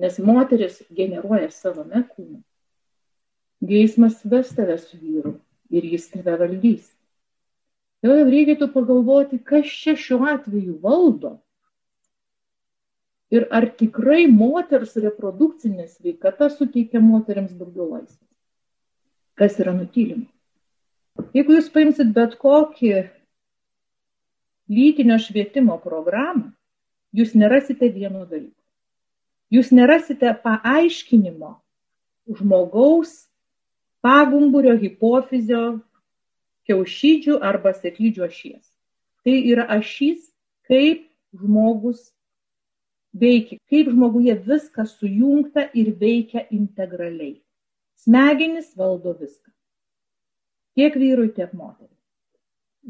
[0.00, 2.42] Nes moteris generuoja savame kūne.
[3.64, 5.38] Geismas ves tave su vyru
[5.72, 6.95] ir jis tave valdys.
[8.04, 11.36] Jau reikėtų pagalvoti, kas čia šiuo atveju valdo.
[13.32, 18.22] Ir ar tikrai moters reprodukcinė sveikata suteikia moteriams daugiau laisvės?
[19.36, 20.28] Kas yra nutylima?
[21.34, 22.92] Jeigu jūs paimsit bet kokį
[24.70, 26.52] lytinio švietimo programą,
[27.16, 28.54] jūs nerasite vieno dalyko.
[29.50, 31.54] Jūs nerasite paaiškinimo
[32.36, 33.26] žmogaus
[34.02, 35.80] pagumburio, hipofizio,
[36.66, 38.64] kiaušydžių arba sėklydžių ašies.
[39.26, 40.28] Tai yra ašys,
[40.68, 42.12] kaip žmogus
[43.16, 47.40] veikia, kaip žmoguje viskas sujungta ir veikia integraliai.
[48.02, 49.50] Smegenys valdo viską
[50.76, 51.96] tiek vyrui, tiek moteriai.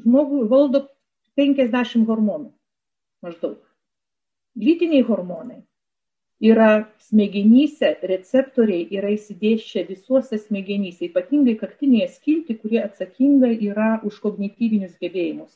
[0.02, 0.82] Žmogų valdo
[1.38, 2.50] 50 hormonų
[3.24, 3.60] maždaug.
[4.58, 5.62] Lytiniai hormonai
[6.40, 14.98] yra smegenyse, receptoriai yra įsidėšę visuose smegenyse, ypatingai kaktinėje skilti, kurie atsakinga yra už kognityvinius
[15.00, 15.54] gebėjimus.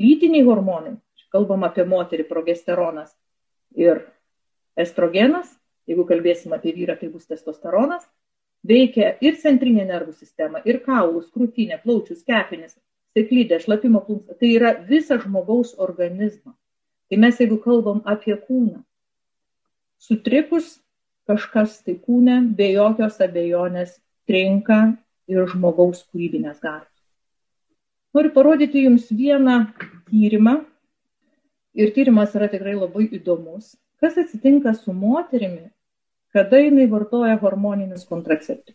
[0.00, 0.96] Lytiniai hormonai,
[1.30, 3.14] kalbam apie moterį, progesteronas
[3.78, 4.02] ir
[4.78, 5.50] estrogenas,
[5.86, 8.02] jeigu kalbėsim apie vyrą, tai bus testosteronas,
[8.66, 12.74] veikia ir centrinė nervų sistema, ir kaulus, krūtinė, plaučius, kepenis,
[13.14, 14.36] sėklydė, šlapimo plunksna.
[14.38, 16.54] Tai yra visą žmogaus organizmą.
[17.10, 18.82] Tai mes jeigu kalbam apie kūną,
[20.00, 20.78] sutrikus
[21.30, 24.80] kažkas tai kūne be jokios abejonės trinka
[25.30, 26.88] ir žmogaus kūrybinės galios.
[28.14, 29.60] Noriu parodyti Jums vieną
[30.10, 30.64] tyrimą.
[31.78, 33.76] Ir tyrimas yra tikrai labai įdomus.
[34.02, 35.68] Kas atsitinka su moterimi,
[36.34, 38.74] kada jinai vartoja hormoninius kontraceptikus.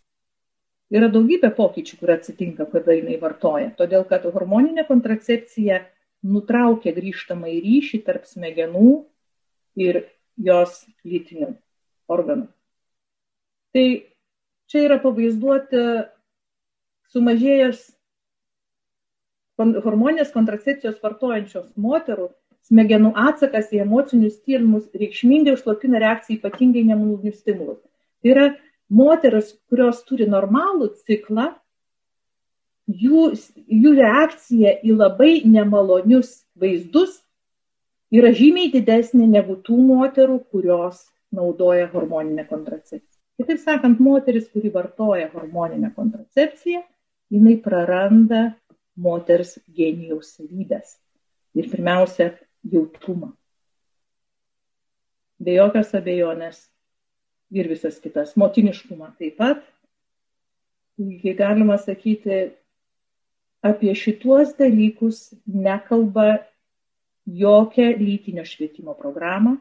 [0.94, 3.74] Yra daugybė pokyčių, kurie atsitinka, kada jinai vartoja.
[3.76, 5.82] Todėl, kad hormoninė kontracepcija
[6.24, 8.92] nutraukia grįžtamą į ryšį tarp smegenų
[9.82, 10.06] ir
[10.38, 11.54] jos lytinių
[12.12, 12.48] organų.
[13.76, 13.86] Tai
[14.72, 15.82] čia yra pavaizduoti
[17.14, 17.84] sumažėjęs
[19.58, 22.30] hormoninės kontracepcijos vartojančios moterų
[22.68, 27.80] smegenų atsakas į emocinius tyrimus reikšmingai užslopina reakciją ypatingai nemalonius stimulus.
[28.22, 28.48] Tai yra
[28.90, 31.52] moteris, kurios turi normalų ciklą,
[32.90, 33.32] jų,
[33.70, 37.22] jų reakcija į labai nemalonius vaizdus
[38.16, 41.06] yra žymiai didesnė negu tų moterų, kurios
[41.36, 43.12] naudoja hormoninę kontracepciją.
[43.36, 46.84] Kitaip sakant, moteris, kuri vartoja hormoninę kontracepciją,
[47.34, 48.46] jinai praranda
[48.96, 50.96] moters genijaus savybės.
[51.56, 52.32] Ir pirmiausia,
[52.72, 53.34] jautrumą.
[55.40, 56.62] Be jokios abejonės
[57.52, 58.36] ir visas kitas.
[58.40, 59.64] Motiniškumą taip pat.
[60.96, 62.54] Taigi galima sakyti,
[63.66, 66.46] apie šituos dalykus nekalba
[67.26, 69.58] jokia lytinio švietimo programa,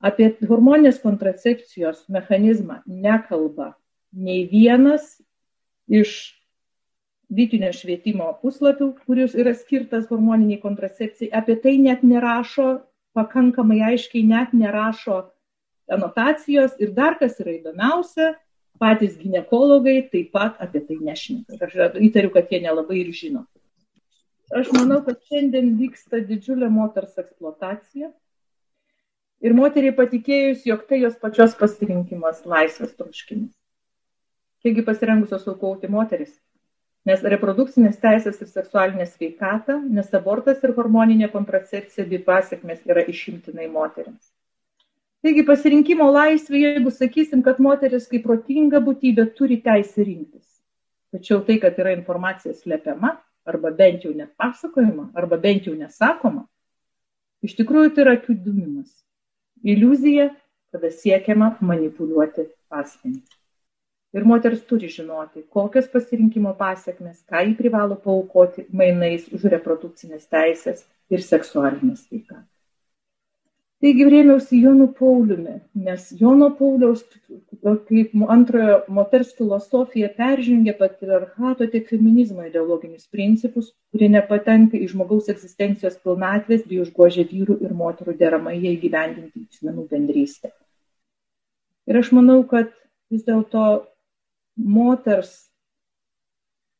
[0.00, 3.74] apie hormoninės kontracepcijos mechanizmą nekalba
[4.12, 5.18] nei vienas
[5.88, 6.36] iš
[7.30, 12.80] lytinio švietimo puslapių, kuris yra skirtas hormoniniai kontracepcijai, apie tai net nerašo
[13.14, 15.22] pakankamai aiškiai, net nerašo
[15.90, 18.34] anotacijos ir dar kas yra įdomiausia,
[18.80, 21.58] patys gynekologai taip pat apie tai nešneka.
[21.66, 23.44] Aš įtariu, kad jie nelabai ir žino.
[24.50, 28.08] Aš manau, kad šiandien vyksta didžiulė moters eksploatacija
[29.46, 33.52] ir moteriai patikėjus, jog tai jos pačios pasirinkimas, laisvės troškimas.
[34.60, 36.34] Kiekgi pasirengusios aukoti moteris?
[37.06, 43.70] Nes reprodukcinės teisės ir seksualinė sveikata, nes abortas ir hormoninė kontracepcija bei pasiekmes yra išimtinai
[43.72, 44.34] moteriams.
[45.24, 50.46] Taigi pasirinkimo laisvė, jeigu sakysim, kad moteris kaip protinga būtybė turi teisę rinktis.
[51.14, 53.14] Tačiau tai, kad yra informacija slepiama,
[53.48, 56.46] arba bent jau net pasakojama, arba bent jau nesakoma,
[57.44, 58.90] iš tikrųjų tai yra akių dumimas
[59.62, 60.30] iliuzija,
[60.70, 63.20] kada siekiama manipuliuoti asmenį.
[64.10, 70.82] Ir moteris turi žinoti, kokios pasirinkimo pasiekmes, ką jį privalo paukoti mainais už reprodukcinės teisės
[71.10, 72.42] ir seksualinę sveikatą.
[73.80, 75.54] Taigi rėmiausi Jonu Pauliumi,
[75.86, 77.00] nes Jono Pauliaus
[77.88, 85.96] kaip antrojo moters filosofija peržengia patriarchato tiek feminizmo ideologinius principus, kurie nepatenka į žmogaus egzistencijos
[86.04, 90.52] pilnatvės bei užgožia vyrų ir moterų deramai jie įgyvendinti asmenų bendrystę.
[91.88, 92.68] Ir aš manau, kad
[93.08, 93.64] vis dėlto
[94.60, 95.32] moters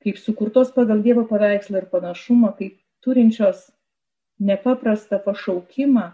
[0.04, 3.70] kaip sukurtos pagal Dievo paveikslą ir panašumą, kaip turinčios
[4.40, 6.10] nepaprastą pašaukimą,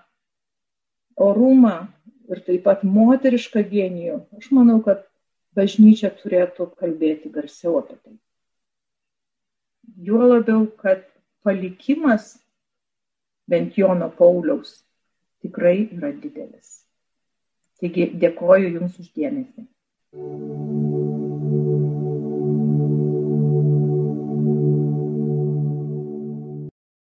[1.17, 1.87] orumą
[2.31, 5.05] ir taip pat moterišką genijų, aš manau, kad
[5.57, 8.17] bažnyčia turėtų kalbėti garsiau apie tai.
[10.09, 11.07] Juo labiau, kad
[11.47, 12.35] palikimas
[13.49, 14.81] bent Jono Pauliaus
[15.45, 16.83] tikrai yra didelis.
[17.81, 19.67] Taigi dėkoju Jums uždėmesi.
[20.13, 20.96] thank you